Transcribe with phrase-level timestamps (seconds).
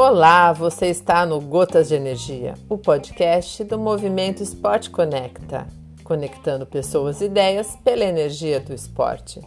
[0.00, 5.66] Olá, você está no Gotas de Energia, o podcast do movimento Esporte Conecta,
[6.04, 9.40] conectando pessoas e ideias pela energia do esporte.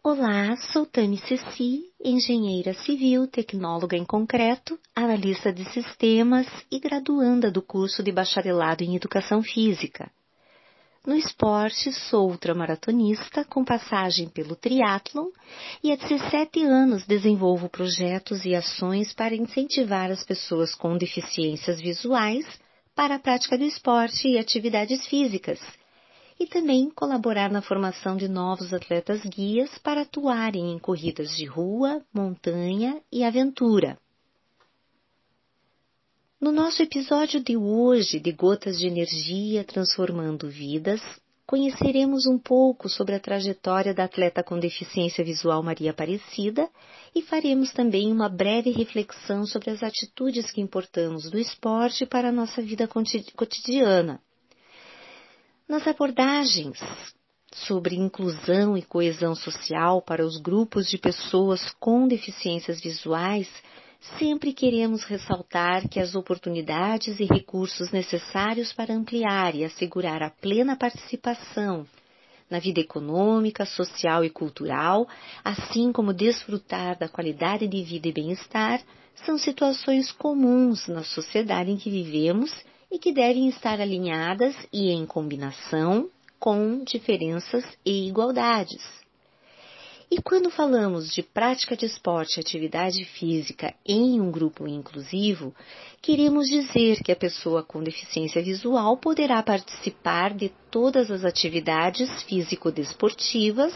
[0.00, 7.60] Olá, sou Tami Ceci, engenheira civil, tecnóloga em concreto, analista de sistemas e graduanda do
[7.60, 10.08] curso de bacharelado em educação física.
[11.04, 15.30] No esporte, sou ultramaratonista com passagem pelo triatlon
[15.82, 22.46] e há 17 anos desenvolvo projetos e ações para incentivar as pessoas com deficiências visuais
[22.94, 25.58] para a prática do esporte e atividades físicas,
[26.38, 32.00] e também colaborar na formação de novos atletas guias para atuarem em corridas de rua,
[32.14, 33.98] montanha e aventura.
[36.42, 41.00] No nosso episódio de hoje de Gotas de Energia Transformando Vidas,
[41.46, 46.68] conheceremos um pouco sobre a trajetória da atleta com deficiência visual Maria Aparecida
[47.14, 52.32] e faremos também uma breve reflexão sobre as atitudes que importamos do esporte para a
[52.32, 52.88] nossa vida
[53.36, 54.20] cotidiana.
[55.68, 56.80] Nas abordagens
[57.54, 63.48] sobre inclusão e coesão social para os grupos de pessoas com deficiências visuais,
[64.18, 70.76] sempre queremos ressaltar que as oportunidades e recursos necessários para ampliar e assegurar a plena
[70.76, 71.86] participação
[72.50, 75.08] na vida econômica, social e cultural,
[75.42, 78.82] assim como desfrutar da qualidade de vida e bem-estar,
[79.24, 82.52] são situações comuns na sociedade em que vivemos
[82.90, 89.01] e que devem estar alinhadas e em combinação com diferenças e igualdades.
[90.14, 95.54] E quando falamos de prática de esporte e atividade física em um grupo inclusivo,
[96.02, 103.72] queremos dizer que a pessoa com deficiência visual poderá participar de todas as atividades físico-desportivas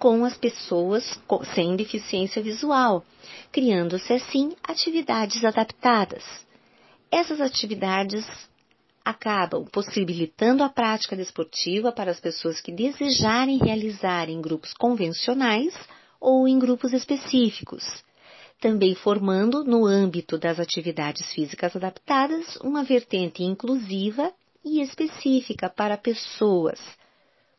[0.00, 1.16] com as pessoas
[1.54, 3.04] sem deficiência visual,
[3.52, 6.24] criando-se assim atividades adaptadas.
[7.08, 8.26] Essas atividades
[9.04, 15.74] acabam possibilitando a prática desportiva para as pessoas que desejarem realizar em grupos convencionais
[16.20, 17.84] ou em grupos específicos,
[18.60, 24.32] também formando, no âmbito das atividades físicas adaptadas, uma vertente inclusiva
[24.64, 26.80] e específica para pessoas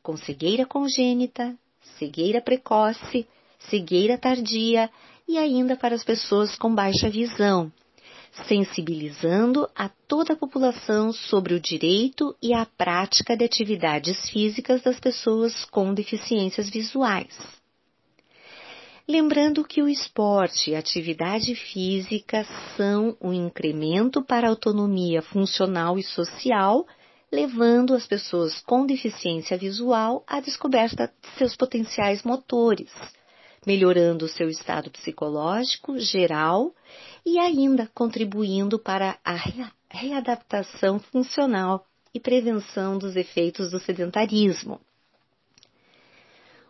[0.03, 1.55] com cegueira congênita,
[1.97, 3.27] cegueira precoce,
[3.59, 4.89] cegueira tardia
[5.27, 7.71] e ainda para as pessoas com baixa visão,
[8.47, 14.99] sensibilizando a toda a população sobre o direito e a prática de atividades físicas das
[14.99, 17.37] pessoas com deficiências visuais.
[19.07, 22.45] Lembrando que o esporte e a atividade física
[22.77, 26.85] são um incremento para a autonomia funcional e social,
[27.31, 32.91] levando as pessoas com deficiência visual à descoberta de seus potenciais motores
[33.65, 36.73] melhorando o seu estado psicológico geral
[37.25, 39.35] e ainda contribuindo para a
[39.89, 44.79] readaptação funcional e prevenção dos efeitos do sedentarismo.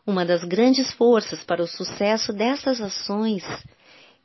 [0.06, 3.44] Uma das grandes forças para o sucesso dessas ações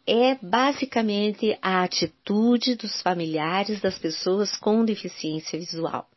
[0.07, 6.09] é basicamente a atitude dos familiares das pessoas com deficiência visual.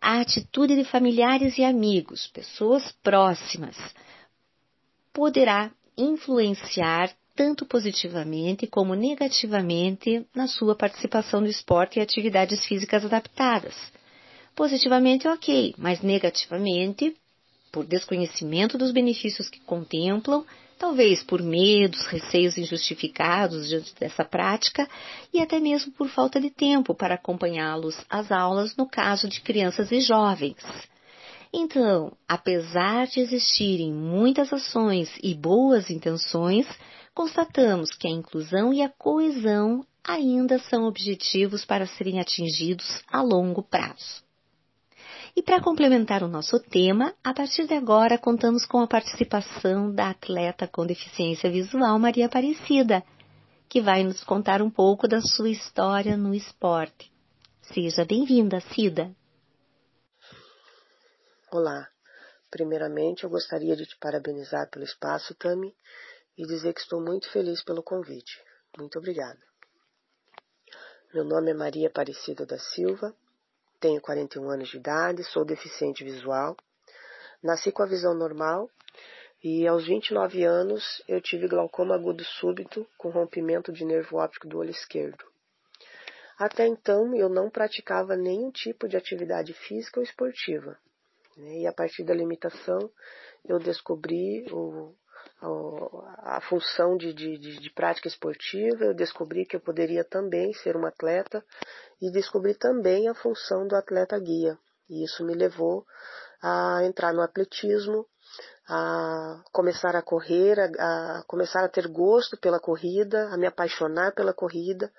[0.00, 3.76] A atitude de familiares e amigos, pessoas próximas,
[5.14, 13.74] poderá influenciar tanto positivamente como negativamente na sua participação no esporte e atividades físicas adaptadas.
[14.54, 17.16] Positivamente, ok, mas negativamente,
[17.72, 20.44] por desconhecimento dos benefícios que contemplam,
[20.78, 24.88] talvez por medos, receios injustificados diante dessa prática
[25.32, 29.90] e até mesmo por falta de tempo para acompanhá-los às aulas no caso de crianças
[29.90, 30.56] e jovens.
[31.56, 36.66] Então, apesar de existirem muitas ações e boas intenções,
[37.14, 43.62] constatamos que a inclusão e a coesão ainda são objetivos para serem atingidos a longo
[43.62, 44.24] prazo.
[45.36, 50.10] E para complementar o nosso tema, a partir de agora contamos com a participação da
[50.10, 53.00] atleta com deficiência visual Maria Aparecida,
[53.68, 57.12] que vai nos contar um pouco da sua história no esporte.
[57.62, 59.14] Seja bem-vinda, Cida!
[61.56, 61.88] Olá.
[62.50, 65.72] Primeiramente, eu gostaria de te parabenizar pelo espaço, Tami,
[66.36, 68.42] e dizer que estou muito feliz pelo convite.
[68.76, 69.38] Muito obrigada.
[71.14, 73.14] Meu nome é Maria Aparecida da Silva,
[73.78, 76.56] tenho 41 anos de idade, sou deficiente visual.
[77.40, 78.68] Nasci com a visão normal
[79.40, 84.58] e aos 29 anos eu tive glaucoma agudo súbito com rompimento de nervo óptico do
[84.58, 85.24] olho esquerdo.
[86.36, 90.76] Até então eu não praticava nenhum tipo de atividade física ou esportiva.
[91.36, 91.60] Né?
[91.60, 92.90] E a partir da limitação
[93.44, 94.94] eu descobri o,
[95.42, 100.88] a, função de, de, de, prática esportiva, eu descobri que eu poderia também ser uma
[100.88, 101.44] atleta
[102.00, 104.58] e descobri também a função do atleta guia.
[104.88, 105.84] E isso me levou
[106.42, 108.06] a entrar no atletismo,
[108.68, 114.14] a começar a correr, a, a, começar a ter gosto pela corrida, a me apaixonar
[114.14, 114.90] pela corrida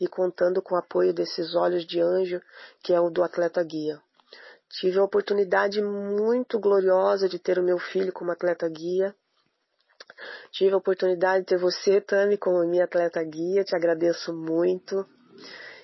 [0.00, 2.40] e contando com o apoio desses olhos de anjo
[2.82, 4.00] que é o do atleta guia.
[4.70, 9.14] Tive a oportunidade muito gloriosa de ter o meu filho como atleta guia.
[10.52, 13.64] Tive a oportunidade de ter você, Tami, como minha atleta guia.
[13.64, 15.04] Te agradeço muito.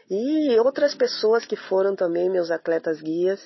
[0.09, 3.41] E outras pessoas que foram também meus atletas guias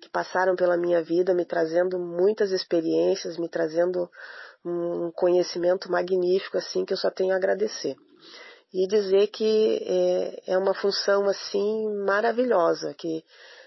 [0.00, 4.10] que passaram pela minha vida, me trazendo muitas experiências, me trazendo
[4.64, 7.94] um conhecimento magnífico, assim, que eu só tenho a agradecer.
[8.72, 9.78] E dizer que
[10.46, 13.22] é, é uma função, assim, maravilhosa, que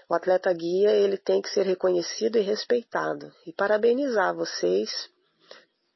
[0.08, 3.32] o atleta guia, ele tem que ser reconhecido e respeitado.
[3.46, 5.10] E parabenizar vocês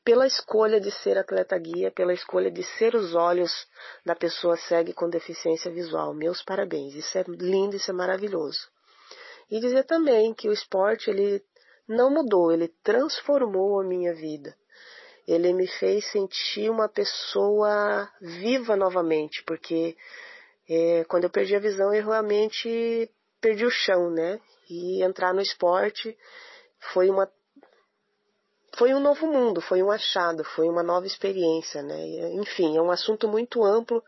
[0.05, 3.53] pela escolha de ser atleta guia, pela escolha de ser os olhos
[4.07, 6.15] da pessoa cega com deficiência visual.
[6.15, 6.95] Meus parabéns.
[6.95, 8.71] Isso é lindo, isso é maravilhoso.
[9.51, 11.45] E dizer também que o esporte ele
[11.87, 14.55] não mudou, ele transformou a minha vida.
[15.27, 19.95] Ele me fez sentir uma pessoa viva novamente, porque
[20.69, 24.41] é, quando eu perdi a visão eu realmente perdi o chão, né?
[24.69, 26.17] E entrar no esporte
[26.93, 27.31] foi uma
[28.77, 32.01] foi um novo mundo, foi um achado, foi uma nova experiência, né?
[32.35, 34.05] Enfim, é um assunto muito amplo,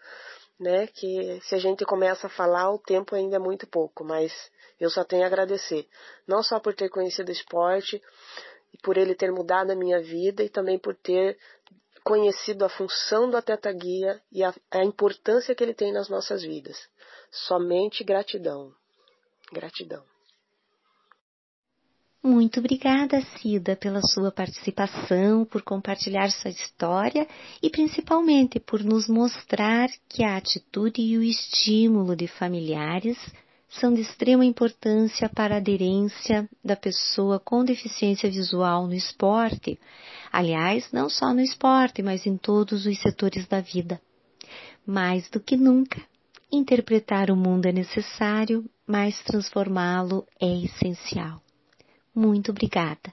[0.59, 0.87] né?
[0.87, 4.33] Que se a gente começa a falar, o tempo ainda é muito pouco, mas
[4.79, 5.89] eu só tenho a agradecer,
[6.27, 8.01] não só por ter conhecido o esporte
[8.73, 11.37] e por ele ter mudado a minha vida e também por ter
[12.05, 16.43] conhecido a função do atleta guia e a, a importância que ele tem nas nossas
[16.43, 16.89] vidas.
[17.31, 18.73] Somente gratidão.
[19.53, 20.03] Gratidão.
[22.23, 27.27] Muito obrigada, Cida, pela sua participação, por compartilhar sua história
[27.63, 33.17] e principalmente por nos mostrar que a atitude e o estímulo de familiares
[33.71, 39.79] são de extrema importância para a aderência da pessoa com deficiência visual no esporte,
[40.31, 43.99] aliás, não só no esporte, mas em todos os setores da vida.
[44.85, 46.03] Mais do que nunca,
[46.53, 51.41] interpretar o mundo é necessário, mas transformá-lo é essencial.
[52.15, 53.13] Muito obrigada.